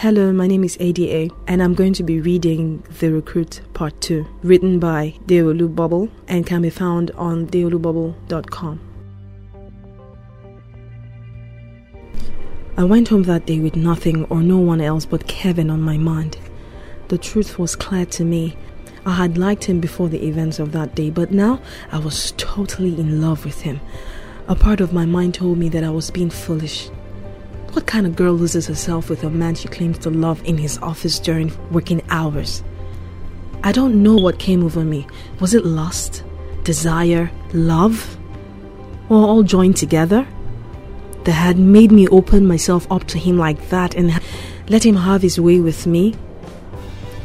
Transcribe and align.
Hello, 0.00 0.32
my 0.32 0.46
name 0.46 0.62
is 0.62 0.76
ADA, 0.78 1.34
and 1.48 1.60
I'm 1.60 1.74
going 1.74 1.92
to 1.94 2.04
be 2.04 2.20
reading 2.20 2.84
The 3.00 3.10
Recruit 3.10 3.62
Part 3.74 4.00
2, 4.00 4.24
written 4.44 4.78
by 4.78 5.14
Deolu 5.26 5.74
Bubble 5.74 6.10
and 6.28 6.46
can 6.46 6.62
be 6.62 6.70
found 6.70 7.10
on 7.12 7.48
deolububble.com. 7.48 8.80
I 12.76 12.84
went 12.84 13.08
home 13.08 13.24
that 13.24 13.46
day 13.46 13.58
with 13.58 13.74
nothing 13.74 14.26
or 14.26 14.40
no 14.40 14.58
one 14.58 14.80
else 14.80 15.06
but 15.06 15.26
Kevin 15.26 15.70
on 15.70 15.82
my 15.82 15.96
mind. 15.96 16.38
The 17.08 17.18
truth 17.18 17.58
was 17.58 17.74
clear 17.74 18.06
to 18.06 18.24
me. 18.24 18.56
I 19.04 19.14
had 19.14 19.36
liked 19.36 19.64
him 19.64 19.80
before 19.80 20.08
the 20.08 20.24
events 20.24 20.60
of 20.60 20.70
that 20.70 20.94
day, 20.94 21.10
but 21.10 21.32
now 21.32 21.60
I 21.90 21.98
was 21.98 22.32
totally 22.36 22.96
in 22.96 23.20
love 23.20 23.44
with 23.44 23.62
him. 23.62 23.80
A 24.48 24.56
part 24.56 24.80
of 24.80 24.94
my 24.94 25.04
mind 25.04 25.34
told 25.34 25.58
me 25.58 25.68
that 25.68 25.84
I 25.84 25.90
was 25.90 26.10
being 26.10 26.30
foolish. 26.30 26.88
What 27.72 27.84
kind 27.84 28.06
of 28.06 28.16
girl 28.16 28.32
loses 28.32 28.66
herself 28.66 29.10
with 29.10 29.22
a 29.22 29.28
man 29.28 29.54
she 29.54 29.68
claims 29.68 29.98
to 29.98 30.10
love 30.10 30.42
in 30.42 30.56
his 30.56 30.78
office 30.78 31.18
during 31.18 31.52
working 31.70 32.00
hours? 32.08 32.62
I 33.62 33.72
don't 33.72 34.02
know 34.02 34.14
what 34.14 34.38
came 34.38 34.64
over 34.64 34.84
me. 34.84 35.06
Was 35.38 35.52
it 35.52 35.66
lust, 35.66 36.24
desire, 36.64 37.30
love? 37.52 38.16
Or 39.10 39.18
all 39.18 39.42
joined 39.42 39.76
together? 39.76 40.26
That 41.24 41.32
had 41.32 41.58
made 41.58 41.92
me 41.92 42.08
open 42.08 42.46
myself 42.46 42.90
up 42.90 43.04
to 43.08 43.18
him 43.18 43.36
like 43.36 43.68
that 43.68 43.94
and 43.96 44.18
let 44.70 44.82
him 44.82 44.96
have 44.96 45.20
his 45.20 45.38
way 45.38 45.60
with 45.60 45.86
me? 45.86 46.14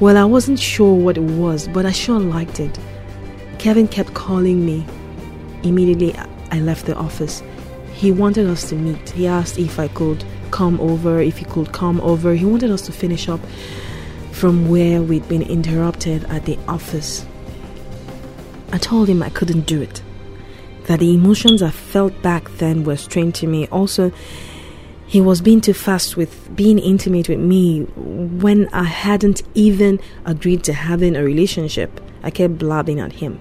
Well, 0.01 0.17
I 0.17 0.25
wasn't 0.25 0.59
sure 0.59 0.93
what 0.93 1.17
it 1.17 1.23
was, 1.23 1.69
but 1.69 1.85
I 1.85 1.93
sure 1.93 2.19
liked 2.19 2.59
it. 2.59 2.77
Kevin 3.59 3.87
kept 3.87 4.13
calling 4.13 4.65
me. 4.65 4.85
Immediately, 5.63 6.13
I 6.53 6.59
left 6.59 6.85
the 6.85 6.95
office. 6.95 7.41
He 7.93 8.11
wanted 8.11 8.45
us 8.45 8.69
to 8.69 8.75
meet. 8.75 9.09
He 9.09 9.25
asked 9.25 9.57
if 9.57 9.79
I 9.79 9.87
could 9.87 10.23
come 10.51 10.79
over, 10.79 11.19
if 11.19 11.39
he 11.39 11.45
could 11.45 11.73
come 11.73 11.99
over. 12.01 12.35
He 12.35 12.45
wanted 12.45 12.69
us 12.69 12.83
to 12.83 12.91
finish 12.91 13.27
up 13.27 13.39
from 14.31 14.69
where 14.69 15.01
we'd 15.01 15.27
been 15.27 15.41
interrupted 15.41 16.25
at 16.25 16.45
the 16.45 16.59
office. 16.67 17.25
I 18.71 18.77
told 18.77 19.09
him 19.09 19.23
I 19.23 19.29
couldn't 19.29 19.65
do 19.65 19.81
it. 19.81 20.03
That 20.85 20.99
the 20.99 21.15
emotions 21.15 21.63
I 21.63 21.71
felt 21.71 22.21
back 22.21 22.47
then 22.57 22.83
were 22.83 22.97
strange 22.97 23.39
to 23.39 23.47
me. 23.47 23.67
Also, 23.69 24.11
he 25.07 25.21
was 25.21 25.41
being 25.41 25.59
too 25.59 25.73
fast 25.73 26.17
with 26.17 26.55
being 26.55 26.77
intimate 26.77 27.29
with 27.29 27.39
me 27.39 27.81
when 27.95 28.67
I 28.73 28.83
hadn't 28.83 29.41
even 29.55 29.99
agreed 30.23 30.63
to 30.65 30.73
having 30.73 31.15
a 31.15 31.23
relationship. 31.23 31.99
I 32.21 32.29
kept 32.29 32.59
blabbing 32.59 32.99
at 32.99 33.13
him. 33.13 33.39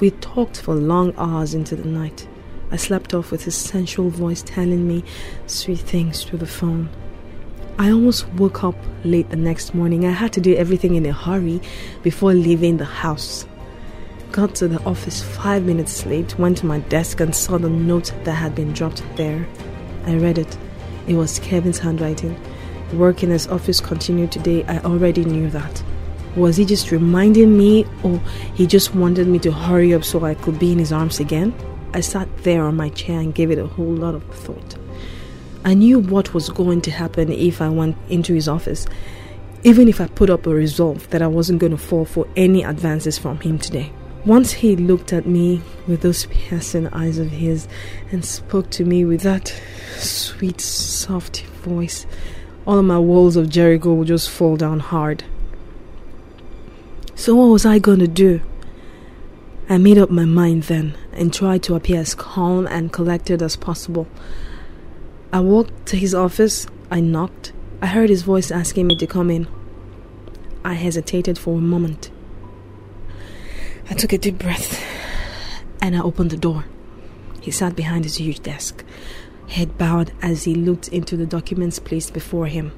We 0.00 0.10
talked 0.10 0.60
for 0.60 0.74
long 0.74 1.14
hours 1.16 1.54
into 1.54 1.76
the 1.76 1.88
night. 1.88 2.27
I 2.70 2.76
slept 2.76 3.14
off 3.14 3.30
with 3.30 3.44
his 3.44 3.54
sensual 3.54 4.10
voice 4.10 4.42
telling 4.42 4.86
me 4.86 5.04
sweet 5.46 5.78
things 5.78 6.22
through 6.22 6.40
the 6.40 6.46
phone. 6.46 6.90
I 7.78 7.90
almost 7.90 8.28
woke 8.34 8.64
up 8.64 8.76
late 9.04 9.30
the 9.30 9.36
next 9.36 9.74
morning. 9.74 10.04
I 10.04 10.10
had 10.10 10.32
to 10.34 10.40
do 10.40 10.54
everything 10.54 10.96
in 10.96 11.06
a 11.06 11.12
hurry 11.12 11.60
before 12.02 12.34
leaving 12.34 12.76
the 12.76 12.84
house. 12.84 13.46
Got 14.32 14.54
to 14.56 14.68
the 14.68 14.82
office 14.84 15.22
five 15.22 15.64
minutes 15.64 16.04
late, 16.04 16.38
went 16.38 16.58
to 16.58 16.66
my 16.66 16.80
desk 16.80 17.20
and 17.20 17.34
saw 17.34 17.56
the 17.56 17.70
note 17.70 18.12
that 18.24 18.34
had 18.34 18.54
been 18.54 18.72
dropped 18.72 19.02
there. 19.16 19.46
I 20.04 20.16
read 20.16 20.38
it. 20.38 20.58
It 21.06 21.14
was 21.14 21.38
Kevin's 21.38 21.78
handwriting. 21.78 22.38
Work 22.92 23.22
in 23.22 23.30
his 23.30 23.46
office 23.48 23.80
continued 23.80 24.32
today. 24.32 24.64
I 24.64 24.80
already 24.80 25.24
knew 25.24 25.48
that. 25.50 25.82
Was 26.36 26.56
he 26.56 26.64
just 26.64 26.90
reminding 26.90 27.56
me, 27.56 27.86
or 28.02 28.18
he 28.54 28.66
just 28.66 28.94
wanted 28.94 29.26
me 29.26 29.38
to 29.40 29.52
hurry 29.52 29.94
up 29.94 30.04
so 30.04 30.24
I 30.24 30.34
could 30.34 30.58
be 30.58 30.72
in 30.72 30.78
his 30.78 30.92
arms 30.92 31.20
again? 31.20 31.54
I 31.94 32.00
sat 32.00 32.28
there 32.44 32.62
on 32.62 32.76
my 32.76 32.90
chair 32.90 33.20
and 33.20 33.34
gave 33.34 33.50
it 33.50 33.58
a 33.58 33.66
whole 33.66 33.92
lot 33.92 34.14
of 34.14 34.22
thought. 34.34 34.76
I 35.64 35.74
knew 35.74 35.98
what 35.98 36.34
was 36.34 36.48
going 36.48 36.80
to 36.82 36.90
happen 36.90 37.32
if 37.32 37.60
I 37.60 37.68
went 37.68 37.96
into 38.08 38.34
his 38.34 38.48
office, 38.48 38.86
even 39.64 39.88
if 39.88 40.00
I 40.00 40.06
put 40.06 40.30
up 40.30 40.46
a 40.46 40.54
resolve 40.54 41.08
that 41.10 41.22
I 41.22 41.26
wasn't 41.26 41.58
going 41.58 41.72
to 41.72 41.78
fall 41.78 42.04
for 42.04 42.26
any 42.36 42.62
advances 42.62 43.18
from 43.18 43.40
him 43.40 43.58
today. 43.58 43.92
Once 44.24 44.52
he 44.52 44.76
looked 44.76 45.12
at 45.12 45.26
me 45.26 45.62
with 45.86 46.02
those 46.02 46.26
piercing 46.26 46.86
eyes 46.88 47.18
of 47.18 47.30
his 47.30 47.66
and 48.10 48.24
spoke 48.24 48.68
to 48.70 48.84
me 48.84 49.04
with 49.04 49.22
that 49.22 49.48
sweet, 49.96 50.60
soft 50.60 51.42
voice, 51.62 52.06
all 52.66 52.78
of 52.78 52.84
my 52.84 52.98
walls 52.98 53.36
of 53.36 53.48
Jericho 53.48 53.94
would 53.94 54.08
just 54.08 54.28
fall 54.28 54.56
down 54.56 54.80
hard. 54.80 55.24
So, 57.14 57.34
what 57.34 57.46
was 57.46 57.64
I 57.64 57.78
going 57.78 58.00
to 58.00 58.08
do? 58.08 58.40
I 59.70 59.76
made 59.76 59.98
up 59.98 60.08
my 60.08 60.24
mind 60.24 60.62
then 60.62 60.96
and 61.12 61.32
tried 61.32 61.62
to 61.64 61.74
appear 61.74 62.00
as 62.00 62.14
calm 62.14 62.66
and 62.66 62.90
collected 62.90 63.42
as 63.42 63.54
possible. 63.54 64.08
I 65.30 65.40
walked 65.40 65.84
to 65.88 65.96
his 65.96 66.14
office, 66.14 66.66
I 66.90 67.00
knocked. 67.00 67.52
I 67.82 67.86
heard 67.86 68.08
his 68.08 68.22
voice 68.22 68.50
asking 68.50 68.86
me 68.86 68.96
to 68.96 69.06
come 69.06 69.30
in. 69.30 69.46
I 70.64 70.72
hesitated 70.72 71.36
for 71.36 71.58
a 71.58 71.60
moment. 71.60 72.10
I 73.90 73.94
took 73.94 74.14
a 74.14 74.18
deep 74.18 74.38
breath 74.38 74.82
and 75.82 75.94
I 75.94 76.00
opened 76.00 76.30
the 76.30 76.38
door. 76.38 76.64
He 77.42 77.50
sat 77.50 77.76
behind 77.76 78.04
his 78.04 78.16
huge 78.16 78.40
desk, 78.40 78.82
head 79.48 79.76
bowed 79.76 80.12
as 80.22 80.44
he 80.44 80.54
looked 80.54 80.88
into 80.88 81.14
the 81.14 81.26
documents 81.26 81.78
placed 81.78 82.14
before 82.14 82.46
him. 82.46 82.72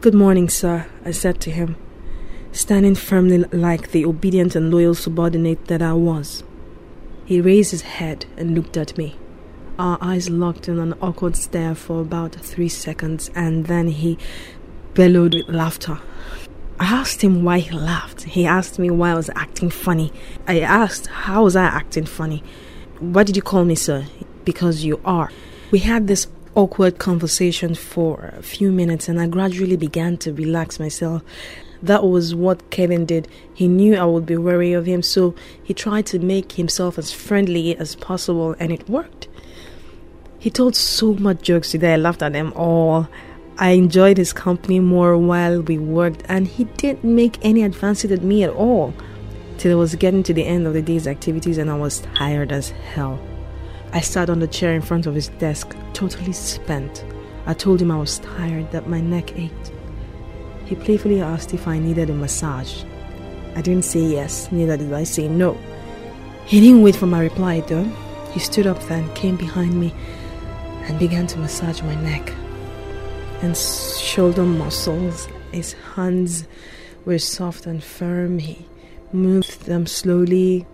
Good 0.00 0.14
morning, 0.14 0.48
sir, 0.48 0.88
I 1.04 1.12
said 1.12 1.40
to 1.42 1.52
him 1.52 1.76
standing 2.52 2.94
firmly 2.94 3.38
like 3.38 3.90
the 3.90 4.04
obedient 4.04 4.54
and 4.54 4.70
loyal 4.70 4.94
subordinate 4.94 5.66
that 5.66 5.82
I 5.82 5.94
was. 5.94 6.44
He 7.24 7.40
raised 7.40 7.70
his 7.70 7.82
head 7.82 8.26
and 8.36 8.54
looked 8.54 8.76
at 8.76 8.96
me. 8.98 9.16
Our 9.78 9.96
eyes 10.00 10.28
locked 10.28 10.68
in 10.68 10.78
an 10.78 10.94
awkward 11.00 11.34
stare 11.34 11.74
for 11.74 12.02
about 12.02 12.34
three 12.34 12.68
seconds, 12.68 13.30
and 13.34 13.66
then 13.66 13.88
he 13.88 14.18
bellowed 14.94 15.34
with 15.34 15.48
laughter. 15.48 15.98
I 16.78 16.84
asked 16.84 17.22
him 17.22 17.42
why 17.42 17.60
he 17.60 17.70
laughed. 17.70 18.24
He 18.24 18.44
asked 18.44 18.78
me 18.78 18.90
why 18.90 19.12
I 19.12 19.14
was 19.14 19.30
acting 19.34 19.70
funny. 19.70 20.12
I 20.46 20.60
asked, 20.60 21.06
How 21.06 21.44
was 21.44 21.56
I 21.56 21.64
acting 21.64 22.04
funny? 22.04 22.42
Why 22.98 23.22
did 23.22 23.36
you 23.36 23.42
call 23.42 23.64
me, 23.64 23.76
sir? 23.76 24.04
Because 24.44 24.84
you 24.84 25.00
are. 25.04 25.30
We 25.70 25.78
had 25.78 26.06
this 26.06 26.26
awkward 26.54 26.98
conversation 26.98 27.74
for 27.74 28.34
a 28.36 28.42
few 28.42 28.70
minutes, 28.70 29.08
and 29.08 29.20
I 29.20 29.26
gradually 29.26 29.76
began 29.76 30.18
to 30.18 30.32
relax 30.32 30.78
myself. 30.78 31.22
That 31.82 32.04
was 32.04 32.34
what 32.34 32.70
Kevin 32.70 33.04
did. 33.06 33.26
He 33.52 33.66
knew 33.66 33.96
I 33.96 34.04
would 34.04 34.24
be 34.24 34.36
wary 34.36 34.72
of 34.72 34.86
him, 34.86 35.02
so 35.02 35.34
he 35.62 35.74
tried 35.74 36.06
to 36.06 36.20
make 36.20 36.52
himself 36.52 36.96
as 36.96 37.10
friendly 37.10 37.76
as 37.76 37.96
possible, 37.96 38.54
and 38.60 38.70
it 38.70 38.88
worked. 38.88 39.26
He 40.38 40.50
told 40.50 40.76
so 40.76 41.14
much 41.14 41.42
jokes 41.42 41.72
today, 41.72 41.94
I 41.94 41.96
laughed 41.96 42.22
at 42.22 42.32
them 42.32 42.52
all. 42.54 43.08
I 43.58 43.70
enjoyed 43.70 44.16
his 44.16 44.32
company 44.32 44.80
more 44.80 45.18
while 45.18 45.60
we 45.60 45.78
worked, 45.78 46.22
and 46.28 46.46
he 46.46 46.64
didn't 46.64 47.04
make 47.04 47.38
any 47.42 47.62
advances 47.62 48.12
at 48.12 48.22
me 48.22 48.44
at 48.44 48.50
all. 48.50 48.94
Till 49.58 49.72
it 49.72 49.80
was 49.80 49.94
getting 49.96 50.22
to 50.24 50.34
the 50.34 50.44
end 50.44 50.66
of 50.66 50.74
the 50.74 50.82
day's 50.82 51.06
activities, 51.06 51.58
and 51.58 51.70
I 51.70 51.76
was 51.76 52.00
tired 52.14 52.52
as 52.52 52.70
hell. 52.70 53.20
I 53.92 54.00
sat 54.00 54.30
on 54.30 54.38
the 54.38 54.46
chair 54.46 54.74
in 54.74 54.82
front 54.82 55.06
of 55.06 55.14
his 55.14 55.28
desk, 55.28 55.76
totally 55.92 56.32
spent. 56.32 57.04
I 57.44 57.54
told 57.54 57.82
him 57.82 57.90
I 57.90 57.98
was 57.98 58.20
tired, 58.20 58.70
that 58.70 58.88
my 58.88 59.00
neck 59.00 59.36
ached. 59.36 59.72
He 60.72 60.76
playfully 60.76 61.20
asked 61.20 61.52
if 61.52 61.68
I 61.68 61.78
needed 61.78 62.08
a 62.08 62.14
massage. 62.14 62.84
I 63.54 63.60
didn't 63.60 63.84
say 63.84 64.00
yes, 64.00 64.50
neither 64.50 64.78
did 64.78 64.90
I 64.90 65.04
say 65.04 65.28
no. 65.28 65.58
He 66.46 66.60
didn't 66.60 66.80
wait 66.80 66.96
for 66.96 67.04
my 67.04 67.20
reply 67.20 67.60
though. 67.60 67.84
He 68.32 68.40
stood 68.40 68.66
up 68.66 68.80
then, 68.84 69.12
came 69.12 69.36
behind 69.36 69.78
me, 69.78 69.92
and 70.84 70.98
began 70.98 71.26
to 71.26 71.38
massage 71.38 71.82
my 71.82 71.94
neck 71.96 72.32
and 73.42 73.54
shoulder 73.54 74.44
muscles. 74.44 75.28
His 75.52 75.74
hands 75.94 76.46
were 77.04 77.18
soft 77.18 77.66
and 77.66 77.84
firm. 77.84 78.38
He 78.38 78.66
moved 79.12 79.66
them 79.66 79.86
slowly, 79.86 80.64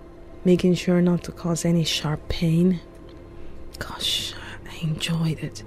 making 0.44 0.74
sure 0.74 1.02
not 1.02 1.24
to 1.24 1.32
cause 1.32 1.64
any 1.64 1.82
sharp 1.82 2.28
pain. 2.28 2.78
Gosh, 3.80 4.32
I 4.64 4.76
enjoyed 4.80 5.40
it. 5.40 5.64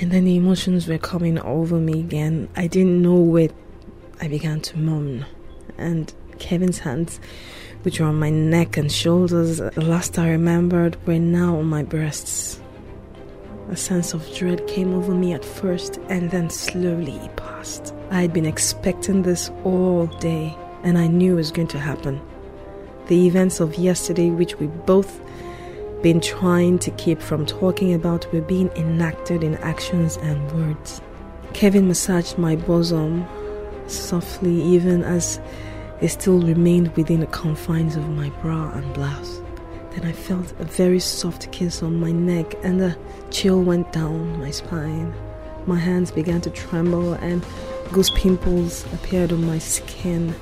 And 0.00 0.10
then 0.10 0.24
the 0.24 0.36
emotions 0.36 0.88
were 0.88 0.96
coming 0.96 1.38
over 1.40 1.76
me 1.76 2.00
again. 2.00 2.48
I 2.56 2.66
didn't 2.66 3.02
know 3.02 3.36
it. 3.36 3.54
I 4.18 4.28
began 4.28 4.60
to 4.62 4.78
moan. 4.78 5.26
And 5.76 6.12
Kevin's 6.38 6.78
hands, 6.78 7.20
which 7.82 8.00
were 8.00 8.06
on 8.06 8.18
my 8.18 8.30
neck 8.30 8.78
and 8.78 8.90
shoulders, 8.90 9.58
the 9.58 9.80
last 9.82 10.18
I 10.18 10.30
remembered, 10.30 10.96
were 11.06 11.18
now 11.18 11.58
on 11.58 11.66
my 11.66 11.82
breasts. 11.82 12.62
A 13.68 13.76
sense 13.76 14.14
of 14.14 14.34
dread 14.34 14.66
came 14.66 14.94
over 14.94 15.14
me 15.14 15.34
at 15.34 15.44
first, 15.44 15.98
and 16.08 16.30
then 16.30 16.48
slowly 16.48 17.16
it 17.16 17.36
passed. 17.36 17.94
I 18.10 18.22
had 18.22 18.32
been 18.32 18.46
expecting 18.46 19.22
this 19.22 19.50
all 19.64 20.06
day, 20.06 20.56
and 20.82 20.96
I 20.96 21.08
knew 21.08 21.34
it 21.34 21.36
was 21.36 21.52
going 21.52 21.68
to 21.68 21.78
happen. 21.78 22.20
The 23.08 23.26
events 23.26 23.60
of 23.60 23.76
yesterday, 23.76 24.30
which 24.30 24.58
we 24.58 24.66
both 24.66 25.20
been 26.02 26.20
trying 26.20 26.78
to 26.78 26.90
keep 26.92 27.20
from 27.20 27.44
talking 27.44 27.92
about 27.92 28.32
were 28.32 28.40
being 28.40 28.68
enacted 28.70 29.44
in 29.44 29.56
actions 29.56 30.16
and 30.18 30.50
words. 30.52 31.00
Kevin 31.52 31.88
massaged 31.88 32.38
my 32.38 32.56
bosom 32.56 33.26
softly, 33.86 34.62
even 34.62 35.02
as 35.02 35.40
it 36.00 36.08
still 36.08 36.40
remained 36.40 36.96
within 36.96 37.20
the 37.20 37.26
confines 37.26 37.96
of 37.96 38.08
my 38.08 38.30
bra 38.40 38.70
and 38.70 38.94
blouse. 38.94 39.42
Then 39.90 40.04
I 40.04 40.12
felt 40.12 40.52
a 40.60 40.64
very 40.64 41.00
soft 41.00 41.50
kiss 41.52 41.82
on 41.82 42.00
my 42.00 42.12
neck 42.12 42.54
and 42.62 42.80
a 42.80 42.96
chill 43.30 43.62
went 43.62 43.92
down 43.92 44.38
my 44.38 44.50
spine. 44.50 45.12
My 45.66 45.78
hands 45.78 46.10
began 46.10 46.40
to 46.42 46.50
tremble 46.50 47.14
and 47.14 47.44
goose 47.92 48.10
pimples 48.10 48.86
appeared 48.94 49.32
on 49.32 49.44
my 49.44 49.58
skin. 49.58 50.34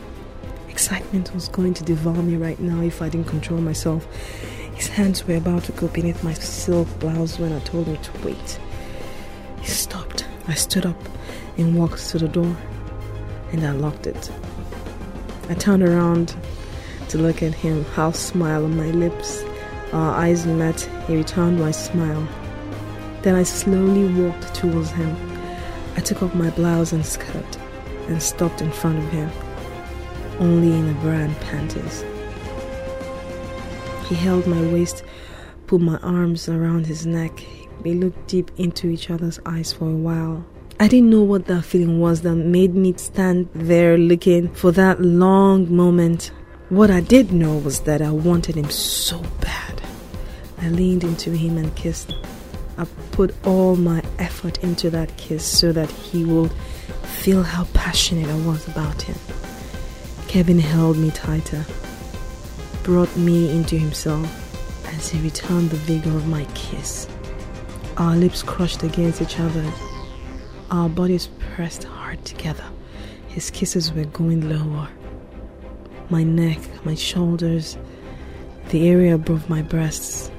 Excitement 0.68 1.34
was 1.34 1.48
going 1.48 1.74
to 1.74 1.82
devour 1.82 2.22
me 2.22 2.36
right 2.36 2.60
now 2.60 2.80
if 2.82 3.02
I 3.02 3.08
didn't 3.08 3.26
control 3.26 3.60
myself. 3.60 4.06
His 4.78 4.86
hands 4.86 5.26
were 5.26 5.34
about 5.34 5.64
to 5.64 5.72
go 5.72 5.88
beneath 5.88 6.22
my 6.22 6.34
silk 6.34 6.86
blouse 7.00 7.36
when 7.40 7.52
I 7.52 7.58
told 7.58 7.88
him 7.88 7.96
to 7.96 8.24
wait. 8.24 8.60
He 9.60 9.66
stopped. 9.66 10.24
I 10.46 10.54
stood 10.54 10.86
up 10.86 10.96
and 11.56 11.76
walked 11.76 12.08
to 12.10 12.18
the 12.18 12.28
door, 12.28 12.56
and 13.50 13.66
I 13.66 13.72
locked 13.72 14.06
it. 14.06 14.30
I 15.48 15.54
turned 15.54 15.82
around 15.82 16.36
to 17.08 17.18
look 17.18 17.42
at 17.42 17.54
him, 17.54 17.84
half 17.96 18.14
smile 18.14 18.64
on 18.64 18.76
my 18.76 18.92
lips. 18.92 19.42
Our 19.92 20.14
eyes 20.14 20.46
met. 20.46 20.88
He 21.08 21.16
returned 21.16 21.58
my 21.58 21.72
smile. 21.72 22.28
Then 23.22 23.34
I 23.34 23.42
slowly 23.42 24.06
walked 24.14 24.54
towards 24.54 24.92
him. 24.92 25.16
I 25.96 26.00
took 26.00 26.22
off 26.22 26.36
my 26.36 26.50
blouse 26.50 26.92
and 26.92 27.04
skirt 27.04 27.58
and 28.06 28.22
stopped 28.22 28.62
in 28.62 28.70
front 28.70 28.98
of 28.98 29.10
him, 29.10 29.28
only 30.38 30.72
in 30.72 30.88
a 30.88 31.00
bra 31.00 31.14
and 31.14 31.36
panties. 31.40 32.04
He 34.08 34.14
held 34.14 34.46
my 34.46 34.62
waist, 34.72 35.04
put 35.66 35.82
my 35.82 35.98
arms 35.98 36.48
around 36.48 36.86
his 36.86 37.04
neck. 37.04 37.44
We 37.82 37.92
looked 37.92 38.26
deep 38.26 38.50
into 38.56 38.88
each 38.88 39.10
other's 39.10 39.38
eyes 39.44 39.72
for 39.72 39.84
a 39.84 39.96
while. 39.96 40.46
I 40.80 40.88
didn't 40.88 41.10
know 41.10 41.22
what 41.22 41.44
that 41.46 41.64
feeling 41.64 42.00
was 42.00 42.22
that 42.22 42.36
made 42.36 42.74
me 42.74 42.94
stand 42.96 43.50
there 43.52 43.98
looking 43.98 44.48
for 44.54 44.72
that 44.72 45.02
long 45.02 45.74
moment. 45.74 46.30
What 46.70 46.90
I 46.90 47.00
did 47.00 47.32
know 47.32 47.58
was 47.58 47.80
that 47.80 48.00
I 48.00 48.10
wanted 48.10 48.54
him 48.54 48.70
so 48.70 49.20
bad. 49.40 49.82
I 50.58 50.70
leaned 50.70 51.04
into 51.04 51.32
him 51.32 51.58
and 51.58 51.74
kissed. 51.76 52.14
I 52.78 52.86
put 53.12 53.34
all 53.46 53.76
my 53.76 54.02
effort 54.18 54.62
into 54.64 54.88
that 54.90 55.16
kiss 55.18 55.44
so 55.44 55.70
that 55.72 55.90
he 55.90 56.24
would 56.24 56.52
feel 57.02 57.42
how 57.42 57.64
passionate 57.74 58.28
I 58.28 58.46
was 58.46 58.66
about 58.68 59.02
him. 59.02 59.16
Kevin 60.28 60.60
held 60.60 60.96
me 60.96 61.10
tighter 61.10 61.66
brought 62.88 63.14
me 63.18 63.50
into 63.54 63.76
himself 63.76 64.26
as 64.96 65.10
he 65.10 65.20
returned 65.20 65.68
the 65.68 65.76
vigor 65.76 66.08
of 66.08 66.26
my 66.26 66.46
kiss. 66.54 67.06
Our 67.98 68.16
lips 68.16 68.42
crushed 68.42 68.82
against 68.82 69.20
each 69.20 69.38
other, 69.38 69.70
our 70.70 70.88
bodies 70.88 71.28
pressed 71.54 71.84
hard 71.84 72.24
together. 72.24 72.64
His 73.26 73.50
kisses 73.50 73.92
were 73.92 74.06
going 74.06 74.48
lower. 74.48 74.88
My 76.08 76.22
neck, 76.22 76.60
my 76.86 76.94
shoulders, 76.94 77.76
the 78.70 78.88
area 78.88 79.16
above 79.16 79.50
my 79.50 79.60
breasts. 79.60 80.30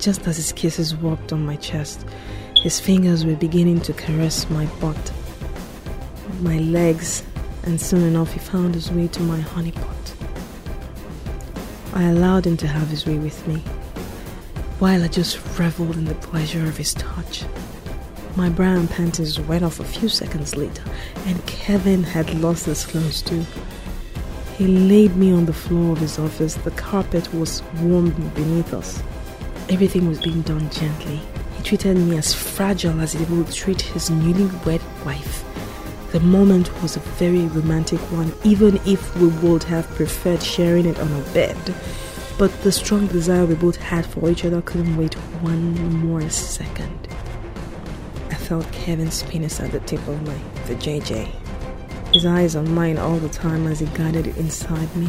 Just 0.00 0.26
as 0.26 0.38
his 0.38 0.50
kisses 0.50 0.96
walked 0.96 1.32
on 1.32 1.46
my 1.46 1.54
chest, 1.54 2.04
his 2.56 2.80
fingers 2.80 3.24
were 3.24 3.36
beginning 3.36 3.80
to 3.82 3.92
caress 3.92 4.50
my 4.50 4.66
butt, 4.80 5.12
my 6.40 6.58
legs, 6.58 7.22
and 7.62 7.80
soon 7.80 8.02
enough 8.02 8.32
he 8.32 8.40
found 8.40 8.74
his 8.74 8.90
way 8.90 9.06
to 9.06 9.22
my 9.22 9.38
honeypot. 9.38 10.19
I 11.92 12.04
allowed 12.04 12.46
him 12.46 12.56
to 12.58 12.68
have 12.68 12.88
his 12.88 13.04
way 13.04 13.18
with 13.18 13.46
me, 13.48 13.56
while 14.78 15.02
I 15.02 15.08
just 15.08 15.38
reveled 15.58 15.96
in 15.96 16.04
the 16.04 16.14
pleasure 16.14 16.64
of 16.64 16.76
his 16.76 16.94
touch. 16.94 17.44
My 18.36 18.48
brown 18.48 18.86
panties 18.86 19.40
went 19.40 19.64
off 19.64 19.80
a 19.80 19.84
few 19.84 20.08
seconds 20.08 20.56
later, 20.56 20.84
and 21.26 21.44
Kevin 21.46 22.04
had 22.04 22.32
lost 22.40 22.66
his 22.66 22.86
clothes 22.86 23.22
too. 23.22 23.44
He 24.56 24.66
laid 24.66 25.16
me 25.16 25.32
on 25.32 25.46
the 25.46 25.52
floor 25.52 25.92
of 25.92 25.98
his 25.98 26.18
office. 26.18 26.54
The 26.54 26.70
carpet 26.72 27.32
was 27.34 27.62
warm 27.80 28.10
beneath 28.34 28.72
us. 28.72 29.02
Everything 29.68 30.06
was 30.06 30.20
being 30.20 30.42
done 30.42 30.70
gently. 30.70 31.20
He 31.56 31.62
treated 31.64 31.96
me 31.96 32.18
as 32.18 32.32
fragile 32.32 33.00
as 33.00 33.14
he 33.14 33.24
would 33.24 33.50
treat 33.52 33.80
his 33.80 34.10
newlywed 34.10 34.82
wife. 35.04 35.44
The 36.12 36.18
moment 36.18 36.82
was 36.82 36.96
a 36.96 37.00
very 37.20 37.46
romantic 37.46 38.00
one, 38.10 38.32
even 38.42 38.80
if 38.84 39.16
we 39.16 39.28
would 39.28 39.62
have 39.64 39.86
preferred 39.90 40.42
sharing 40.42 40.86
it 40.86 40.98
on 40.98 41.12
a 41.12 41.20
bed. 41.32 41.56
But 42.36 42.50
the 42.62 42.72
strong 42.72 43.06
desire 43.06 43.46
we 43.46 43.54
both 43.54 43.76
had 43.76 44.04
for 44.04 44.28
each 44.28 44.44
other 44.44 44.60
couldn't 44.60 44.96
wait 44.96 45.14
one 45.40 45.72
more 46.04 46.28
second. 46.28 47.06
I 48.28 48.34
felt 48.34 48.72
Kevin's 48.72 49.22
penis 49.22 49.60
at 49.60 49.70
the 49.70 49.78
tip 49.78 50.00
of 50.08 50.20
my 50.26 50.34
vajayjay. 50.64 51.30
His 52.12 52.26
eyes 52.26 52.56
on 52.56 52.74
mine 52.74 52.98
all 52.98 53.18
the 53.18 53.28
time 53.28 53.68
as 53.68 53.78
he 53.78 53.86
guided 53.86 54.26
it 54.26 54.36
inside 54.36 54.96
me. 54.96 55.06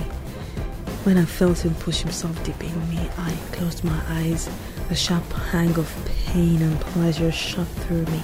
When 1.03 1.17
I 1.17 1.25
felt 1.25 1.65
him 1.65 1.73
push 1.73 2.01
himself 2.01 2.43
deep 2.43 2.63
in 2.63 2.89
me, 2.89 3.09
I 3.17 3.31
closed 3.53 3.83
my 3.83 3.99
eyes. 4.07 4.47
A 4.91 4.95
sharp 4.95 5.27
pang 5.31 5.75
of 5.79 5.91
pain 6.27 6.61
and 6.61 6.79
pleasure 6.79 7.31
shot 7.31 7.67
through 7.67 8.05
me. 8.05 8.21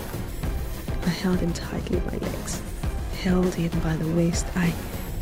I 1.07 1.09
held 1.09 1.39
him 1.39 1.53
tightly 1.53 1.99
by 2.01 2.17
legs 2.17 2.66
held 3.27 3.53
him 3.55 3.77
by 3.81 3.93
the 3.97 4.07
waist. 4.15 4.45
I 4.55 4.69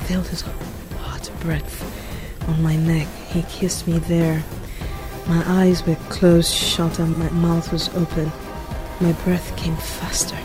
felt 0.08 0.28
his 0.28 0.42
hot 0.42 1.32
breath 1.40 1.76
on 2.48 2.62
my 2.62 2.76
neck. 2.76 3.08
He 3.34 3.42
kissed 3.44 3.88
me 3.88 3.98
there. 3.98 4.44
My 5.28 5.44
eyes 5.48 5.84
were 5.88 5.96
closed 6.10 6.54
shut 6.54 7.00
and 7.00 7.18
my 7.18 7.30
mouth 7.32 7.72
was 7.72 7.90
open. 7.96 8.32
My 9.02 9.14
breath 9.24 9.58
came 9.58 9.76
faster. 9.78 10.38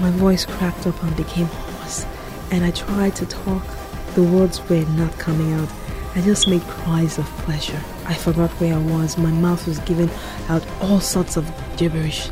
My 0.00 0.10
voice 0.12 0.46
cracked 0.46 0.86
up 0.86 1.02
and 1.02 1.14
became 1.14 1.48
hoarse. 1.48 2.06
And 2.50 2.64
I 2.64 2.70
tried 2.70 3.14
to 3.16 3.26
talk. 3.26 3.62
The 4.14 4.22
words 4.22 4.66
were 4.70 4.86
not 4.96 5.18
coming 5.18 5.52
out. 5.52 5.68
I 6.14 6.22
just 6.22 6.48
made 6.48 6.62
cries 6.62 7.18
of 7.18 7.26
pleasure. 7.44 7.82
I 8.06 8.14
forgot 8.14 8.50
where 8.52 8.74
I 8.74 8.78
was. 8.78 9.18
My 9.18 9.30
mouth 9.30 9.66
was 9.66 9.78
giving 9.80 10.10
out 10.48 10.66
all 10.80 11.00
sorts 11.00 11.36
of 11.36 11.44
gibberish. 11.76 12.30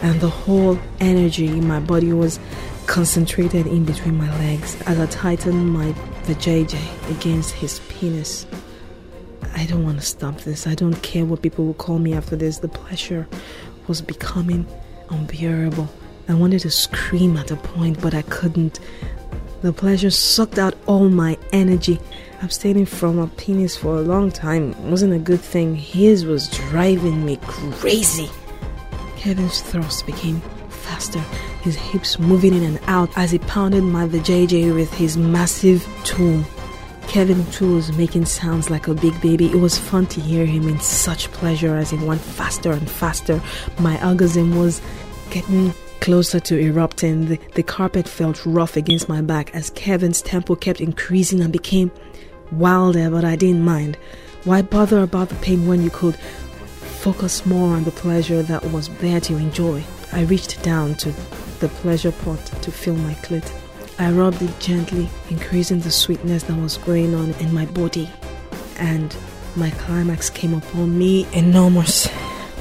And 0.00 0.18
the 0.22 0.30
whole 0.30 0.78
energy 1.00 1.48
in 1.48 1.68
my 1.68 1.80
body 1.80 2.14
was 2.14 2.40
concentrated 2.86 3.66
in 3.66 3.84
between 3.84 4.16
my 4.16 4.30
legs 4.38 4.80
as 4.82 4.98
I 4.98 5.06
tightened 5.06 5.72
my 5.72 5.92
vajayjay 6.24 7.10
against 7.10 7.52
his 7.52 7.80
penis. 7.88 8.46
I 9.54 9.66
don't 9.66 9.84
want 9.84 9.98
to 9.98 10.06
stop 10.06 10.38
this. 10.40 10.66
I 10.66 10.74
don't 10.74 11.00
care 11.02 11.24
what 11.24 11.42
people 11.42 11.64
will 11.66 11.74
call 11.74 11.98
me 11.98 12.14
after 12.14 12.36
this. 12.36 12.58
The 12.58 12.68
pleasure 12.68 13.26
was 13.86 14.02
becoming 14.02 14.66
unbearable. 15.10 15.88
I 16.28 16.34
wanted 16.34 16.60
to 16.60 16.70
scream 16.70 17.36
at 17.36 17.50
a 17.50 17.56
point, 17.56 18.00
but 18.00 18.14
I 18.14 18.22
couldn't. 18.22 18.80
The 19.62 19.72
pleasure 19.72 20.10
sucked 20.10 20.58
out 20.58 20.74
all 20.86 21.08
my 21.08 21.38
energy. 21.52 21.98
Abstaining 22.42 22.86
from 22.86 23.18
a 23.18 23.26
penis 23.28 23.76
for 23.76 23.96
a 23.96 24.02
long 24.02 24.30
time 24.30 24.90
wasn't 24.90 25.14
a 25.14 25.18
good 25.18 25.40
thing. 25.40 25.74
His 25.74 26.24
was 26.24 26.48
driving 26.48 27.24
me 27.24 27.38
crazy. 27.42 28.28
Kevin's 29.16 29.62
thrust 29.62 30.04
became 30.04 30.40
faster 30.68 31.22
his 31.66 31.76
hips 31.76 32.18
moving 32.18 32.54
in 32.54 32.62
and 32.62 32.80
out 32.86 33.10
as 33.16 33.32
he 33.32 33.38
pounded 33.40 33.82
my 33.82 34.06
vajayjay 34.06 34.72
with 34.72 34.92
his 34.94 35.16
massive 35.16 35.86
tool. 36.04 36.42
Kevin 37.08 37.44
too 37.46 37.74
was 37.74 37.92
making 37.96 38.24
sounds 38.24 38.70
like 38.70 38.86
a 38.86 38.94
big 38.94 39.20
baby. 39.20 39.46
It 39.46 39.56
was 39.56 39.76
fun 39.76 40.06
to 40.06 40.20
hear 40.20 40.46
him 40.46 40.68
in 40.68 40.78
such 40.78 41.30
pleasure 41.32 41.76
as 41.76 41.90
he 41.90 41.98
went 41.98 42.20
faster 42.20 42.70
and 42.70 42.88
faster. 42.88 43.42
My 43.80 44.02
orgasm 44.08 44.56
was 44.56 44.80
getting 45.30 45.74
closer 46.00 46.38
to 46.38 46.56
erupting. 46.56 47.26
The, 47.26 47.40
the 47.54 47.64
carpet 47.64 48.08
felt 48.08 48.46
rough 48.46 48.76
against 48.76 49.08
my 49.08 49.20
back 49.20 49.52
as 49.52 49.70
Kevin's 49.70 50.22
tempo 50.22 50.54
kept 50.54 50.80
increasing 50.80 51.40
and 51.40 51.52
became 51.52 51.90
wilder, 52.52 53.10
but 53.10 53.24
I 53.24 53.34
didn't 53.34 53.64
mind. 53.64 53.98
Why 54.44 54.62
bother 54.62 55.02
about 55.02 55.30
the 55.30 55.34
pain 55.36 55.66
when 55.66 55.82
you 55.82 55.90
could 55.90 56.14
focus 56.16 57.44
more 57.44 57.74
on 57.74 57.82
the 57.82 57.90
pleasure 57.90 58.42
that 58.44 58.64
was 58.70 58.88
there 59.00 59.20
to 59.22 59.36
enjoy? 59.36 59.82
I 60.12 60.22
reached 60.22 60.62
down 60.62 60.94
to 60.96 61.12
the 61.60 61.68
pleasure 61.68 62.12
pot 62.12 62.44
to 62.62 62.70
fill 62.70 62.96
my 62.96 63.14
clit. 63.14 63.50
I 63.98 64.10
rubbed 64.12 64.42
it 64.42 64.58
gently, 64.60 65.08
increasing 65.30 65.80
the 65.80 65.90
sweetness 65.90 66.44
that 66.44 66.56
was 66.56 66.76
going 66.78 67.14
on 67.14 67.30
in 67.34 67.52
my 67.54 67.66
body. 67.66 68.10
And 68.78 69.16
my 69.54 69.70
climax 69.70 70.28
came 70.28 70.54
upon 70.54 70.98
me 70.98 71.26
enormous 71.32 72.08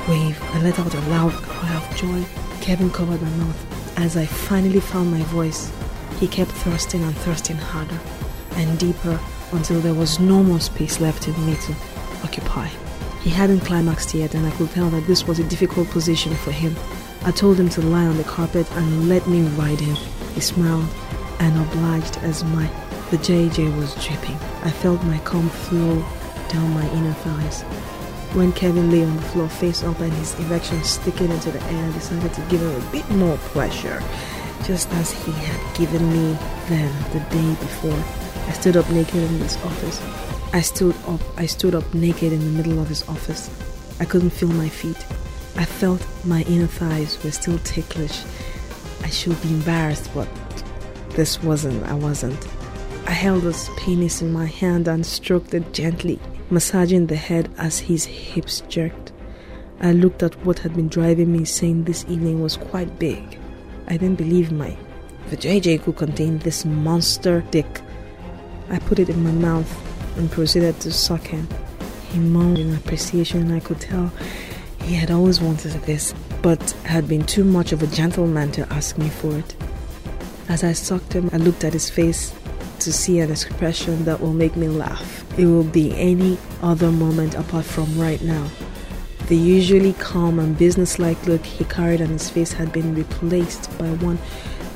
wave. 0.08 0.42
I 0.54 0.62
let 0.62 0.80
out 0.80 0.94
a 0.94 1.02
loud 1.10 1.34
cry 1.34 1.75
of 1.75 1.98
joy. 1.98 2.24
Kevin 2.62 2.90
covered 2.90 3.22
my 3.22 3.30
mouth. 3.32 3.98
As 3.98 4.16
I 4.16 4.25
finally 4.25 4.80
found 4.80 5.12
my 5.12 5.24
voice, 5.24 5.72
he 6.20 6.28
kept 6.28 6.52
thrusting 6.52 7.04
and 7.04 7.16
thrusting 7.18 7.58
harder 7.58 8.00
and 8.52 8.80
deeper 8.80 9.20
until 9.52 9.80
there 9.82 9.94
was 9.94 10.20
no 10.20 10.42
more 10.44 10.60
space 10.60 11.00
left 11.00 11.28
in 11.28 11.46
me 11.46 11.56
to 11.56 11.75
occupy. 12.24 12.68
He 13.22 13.30
hadn't 13.30 13.62
climaxed 13.62 14.14
yet, 14.14 14.36
and 14.36 14.46
I 14.46 14.52
could 14.52 14.70
tell 14.72 14.90
that 14.92 15.08
this 15.08 15.25
was 15.28 15.40
a 15.40 15.44
difficult 15.44 15.90
position 15.90 16.36
for 16.36 16.52
him. 16.52 16.75
I 17.25 17.32
told 17.32 17.60
him 17.60 17.70
to 17.70 17.82
lie 17.82 18.05
on 18.05 18.17
the 18.17 18.24
carpet 18.24 18.72
and 18.74 19.10
let 19.10 19.25
me 19.25 19.41
ride 19.58 19.79
him. 19.79 19.96
He 20.36 20.41
smiled 20.41 20.88
and 21.39 21.58
obliged 21.60 22.17
as 22.17 22.44
my 22.44 22.67
vajayjay 23.10 23.75
was 23.77 23.96
dripping. 23.96 24.36
I 24.63 24.70
felt 24.70 25.03
my 25.05 25.17
cum 25.20 25.50
flow 25.50 26.05
down 26.50 26.72
my 26.75 26.88
inner 26.91 27.13
thighs. 27.13 27.63
When 28.36 28.53
Kevin 28.53 28.91
lay 28.91 29.03
on 29.03 29.15
the 29.15 29.24
floor 29.24 29.50
face 29.50 29.84
up 29.84 30.00
and 30.01 30.13
his 30.13 30.39
erection 30.39 30.84
sticking 30.84 31.32
into 31.32 31.50
the 31.50 31.63
air, 31.63 31.89
I 31.89 31.91
decided 31.94 32.32
to 32.36 32.41
give 32.41 32.62
him 32.62 32.75
a 32.75 32.91
bit 32.91 33.10
more 33.10 33.38
pleasure, 33.38 34.03
just 34.63 34.91
as 34.91 35.12
he 35.12 35.32
had 35.32 35.75
given 35.75 36.08
me 36.12 36.38
then 36.70 36.94
the 37.12 37.22
day 37.32 37.50
before. 37.55 38.03
I 38.48 38.51
stood 38.51 38.77
up 38.77 38.88
naked 38.91 39.24
in 39.24 39.39
his 39.39 39.58
office. 39.65 40.00
I 40.53 40.62
stood 40.62 40.96
up 41.08 41.22
I 41.38 41.48
stood 41.48 41.74
up 41.74 41.91
naked 41.96 42.34
in 42.34 42.39
the 42.39 42.62
middle 42.62 42.79
of 42.79 42.88
his 42.88 43.01
office. 43.10 43.50
I 44.00 44.05
couldn't 44.05 44.29
feel 44.29 44.50
my 44.50 44.70
feet. 44.70 45.03
I 45.58 45.64
felt 45.64 46.06
my 46.26 46.42
inner 46.44 46.68
thighs 46.68 47.24
were 47.24 47.32
still 47.32 47.60
ticklish. 47.60 48.24
I 49.04 49.10
should 49.10 49.42
be 49.42 49.50
embarrassed, 49.50 50.10
but 50.14 50.28
this 51.12 51.42
wasn't. 51.42 51.84
I 51.84 51.94
wasn't. 51.94 52.46
I 53.06 53.12
held 53.12 53.44
his 53.44 53.70
penis 53.78 54.22
in 54.22 54.34
my 54.34 54.48
hand 54.48 54.88
and 54.88 55.06
stroked 55.06 55.54
it 55.54 55.74
gently, 55.74 56.20
massaging 56.50 57.08
the 57.08 57.16
head 57.16 57.50
as 57.58 57.80
his 57.80 58.04
hips 58.04 58.62
jerked. 58.68 59.14
I 59.80 59.94
looked 59.94 60.24
at 60.24 60.46
what 60.46 60.60
had 60.60 60.76
been 60.76 60.90
driving 60.90 61.32
me 61.32 61.40
insane 61.40 61.84
this 61.84 62.04
evening 62.10 62.42
was 62.42 62.58
quite 62.58 63.00
big. 63.00 63.40
I 63.88 63.98
didn't 63.98 64.18
believe 64.18 64.52
my 64.52 64.76
vajayjay 65.30 65.84
could 65.84 65.98
contain 65.98 66.40
this 66.40 66.66
monster 66.66 67.42
dick. 67.52 67.82
I 68.70 68.80
put 68.80 69.00
it 69.00 69.10
in 69.10 69.24
my 69.24 69.32
mouth 69.32 70.18
and 70.18 70.32
proceeded 70.32 70.80
to 70.82 70.92
suck 70.92 71.22
him. 71.28 71.48
He 72.12 72.20
moaned 72.20 72.60
in 72.60 72.76
appreciation, 72.76 73.52
I 73.52 73.60
could 73.60 73.80
tell 73.80 74.12
he 74.86 74.94
had 74.94 75.10
always 75.10 75.42
wanted 75.42 75.74
this, 75.84 76.13
but 76.42 76.72
had 76.84 77.08
been 77.08 77.24
too 77.24 77.44
much 77.44 77.72
of 77.72 77.82
a 77.82 77.88
gentleman 77.88 78.51
to 78.51 78.72
ask 78.72 78.98
me 78.98 79.10
for 79.10 79.38
it. 79.38 79.56
As 80.48 80.63
I 80.63 80.74
sucked 80.74 81.13
him, 81.13 81.30
I 81.34 81.38
looked 81.38 81.63
at 81.63 81.74
his 81.74 81.89
face 81.89 82.34
to 82.80 82.94
see 82.94 83.20
an 83.20 83.32
expression 83.32 84.06
that 84.06 84.22
will 84.22 84.34
make 84.34 84.56
me 84.56 84.68
laugh. 84.68 85.25
It 85.39 85.48
will 85.48 85.63
be 85.63 85.92
any 85.98 86.38
other 86.62 86.92
moment 86.92 87.34
apart 87.34 87.65
from 87.65 88.00
right 88.00 88.22
now. 88.22 88.48
The 89.27 89.36
usually 89.36 89.94
calm 89.94 90.38
and 90.38 90.56
businesslike 90.56 91.25
look 91.25 91.44
he 91.44 91.65
carried 91.65 92.01
on 92.01 92.10
his 92.10 92.30
face 92.30 92.54
had 92.54 92.72
been 92.72 92.94
replaced 92.94 93.75
by 93.80 93.89
one 93.94 94.20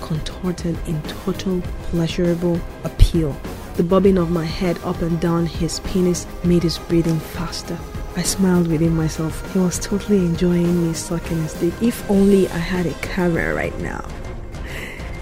contorted 0.01 0.75
in 0.88 1.00
total 1.04 1.62
pleasurable 1.92 2.60
appeal. 2.84 3.39
The 3.75 3.84
bobbing 3.84 4.18
of 4.18 4.32
my 4.32 4.46
head 4.46 4.80
up 4.84 5.04
and 5.04 5.20
down 5.20 5.46
his 5.46 5.82
penis 5.82 6.25
made 6.44 6.63
his 6.63 6.80
breathing 6.80 7.20
faster. 7.20 7.78
I 8.16 8.24
smiled 8.24 8.68
within 8.68 8.96
myself. 8.96 9.54
He 9.54 9.60
was 9.60 9.80
totally 9.80 10.18
enjoying 10.18 10.88
me 10.88 10.94
sucking 10.94 11.42
his 11.42 11.54
dick. 11.54 11.74
If 11.82 12.10
only 12.10 12.48
I 12.50 12.58
had 12.58 12.86
a 12.86 12.94
camera 12.96 13.54
right 13.54 13.78
now. 13.80 14.04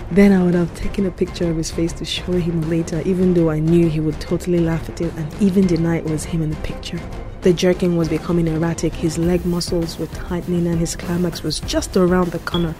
Then 0.09 0.31
I 0.31 0.41
would 0.43 0.55
have 0.55 0.73
taken 0.73 1.05
a 1.05 1.11
picture 1.11 1.49
of 1.49 1.57
his 1.57 1.69
face 1.69 1.91
to 1.93 2.05
show 2.05 2.31
him 2.31 2.69
later, 2.69 3.01
even 3.05 3.33
though 3.33 3.49
I 3.49 3.59
knew 3.59 3.89
he 3.89 3.99
would 3.99 4.19
totally 4.21 4.59
laugh 4.59 4.89
at 4.89 5.01
it 5.01 5.13
and 5.15 5.41
even 5.41 5.67
deny 5.67 5.97
it 5.97 6.05
was 6.05 6.23
him 6.23 6.41
in 6.41 6.49
the 6.49 6.55
picture. 6.57 6.99
The 7.41 7.53
jerking 7.53 7.97
was 7.97 8.07
becoming 8.07 8.47
erratic, 8.47 8.93
his 8.93 9.17
leg 9.17 9.45
muscles 9.45 9.99
were 9.99 10.07
tightening, 10.07 10.65
and 10.65 10.79
his 10.79 10.95
climax 10.95 11.43
was 11.43 11.59
just 11.59 11.95
around 11.95 12.31
the 12.31 12.39
corner. 12.39 12.73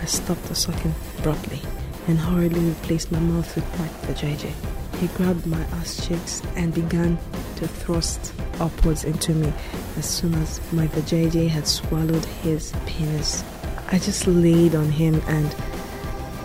I 0.00 0.04
stopped 0.06 0.44
the 0.44 0.54
sucking 0.54 0.94
abruptly 1.18 1.60
and 2.06 2.18
hurriedly 2.18 2.60
replaced 2.60 3.12
my 3.12 3.20
mouth 3.20 3.54
with 3.54 3.78
my 3.78 3.88
vajayjay. 4.06 4.77
He 5.00 5.06
grabbed 5.08 5.46
my 5.46 5.60
ass 5.78 6.04
cheeks 6.04 6.42
and 6.56 6.74
began 6.74 7.18
to 7.56 7.68
thrust 7.68 8.32
upwards 8.58 9.04
into 9.04 9.32
me 9.32 9.52
as 9.96 10.06
soon 10.06 10.34
as 10.34 10.60
my 10.72 10.88
vajayjay 10.88 11.48
had 11.48 11.68
swallowed 11.68 12.24
his 12.42 12.72
penis. 12.84 13.44
I 13.92 14.00
just 14.00 14.26
laid 14.26 14.74
on 14.74 14.90
him 14.90 15.22
and 15.28 15.54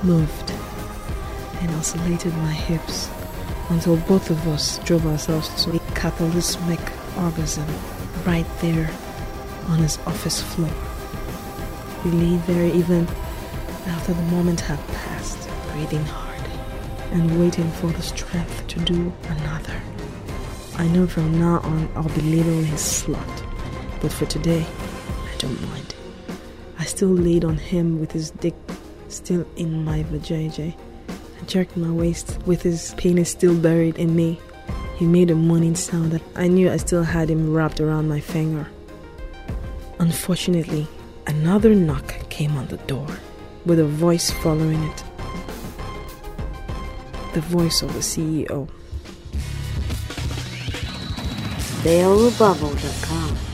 moved 0.03 0.51
and 1.61 1.71
oscillated 1.71 2.33
my 2.37 2.51
hips 2.51 3.09
until 3.69 3.97
both 3.97 4.29
of 4.29 4.47
us 4.47 4.77
drove 4.79 5.07
ourselves 5.07 5.63
to 5.63 5.75
a 5.75 5.79
cataclysmic 5.95 6.79
orgasm 7.17 7.67
right 8.23 8.45
there 8.61 8.91
on 9.69 9.79
his 9.79 9.97
office 10.05 10.43
floor. 10.43 10.69
We 12.05 12.11
lay 12.11 12.37
there 12.45 12.67
even 12.67 13.07
after 13.87 14.13
the 14.13 14.21
moment 14.23 14.59
had 14.59 14.79
passed, 14.89 15.49
breathing 15.71 16.05
hard 16.05 16.22
and 17.13 17.39
waiting 17.39 17.69
for 17.73 17.87
the 17.87 18.01
strength 18.01 18.67
to 18.67 18.79
do 18.79 19.13
another. 19.29 19.81
I 20.75 20.87
know 20.87 21.05
from 21.05 21.39
now 21.39 21.59
on 21.59 21.87
I'll 21.95 22.09
be 22.09 22.21
labeling 22.21 22.65
his 22.65 22.81
slut, 22.81 24.01
but 24.01 24.11
for 24.11 24.25
today, 24.25 24.65
I 24.65 25.37
don't 25.37 25.61
mind. 25.69 25.95
I 26.79 26.85
still 26.85 27.09
laid 27.09 27.45
on 27.45 27.57
him 27.57 27.99
with 27.99 28.11
his 28.11 28.31
dick 28.31 28.55
still 29.09 29.45
in 29.55 29.85
my 29.85 30.03
vajayjay. 30.03 30.75
I 31.07 31.45
jerked 31.45 31.77
my 31.77 31.91
waist 31.91 32.39
with 32.47 32.63
his 32.63 32.95
penis 32.97 33.29
still 33.29 33.55
buried 33.55 33.97
in 33.97 34.15
me. 34.15 34.39
He 34.97 35.05
made 35.05 35.29
a 35.29 35.35
moaning 35.35 35.75
sound 35.75 36.11
that 36.11 36.23
I 36.35 36.47
knew 36.47 36.71
I 36.71 36.77
still 36.77 37.03
had 37.03 37.29
him 37.29 37.53
wrapped 37.53 37.79
around 37.79 38.09
my 38.09 38.19
finger. 38.19 38.67
Unfortunately, 39.99 40.87
another 41.27 41.75
knock 41.75 42.15
came 42.29 42.57
on 42.57 42.67
the 42.67 42.77
door, 42.77 43.07
with 43.65 43.79
a 43.79 43.85
voice 43.85 44.31
following 44.31 44.81
it. 44.83 45.03
The 47.33 47.41
voice 47.41 47.81
of 47.81 47.91
the 47.93 47.99
CEO. 47.99 48.69
SaleRebubble.com 51.81 53.52